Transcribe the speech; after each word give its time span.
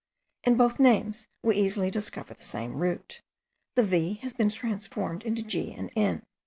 In 0.43 0.57
both 0.57 0.79
names 0.79 1.27
we 1.43 1.57
easily 1.57 1.91
discover 1.91 2.33
the 2.33 2.41
same 2.41 2.79
root. 2.79 3.21
The 3.75 3.83
v 3.83 4.13
has 4.23 4.33
been 4.33 4.49
transformed 4.49 5.21
into 5.21 5.43
g 5.43 5.73
and 5.75 5.91
n. 5.95 6.23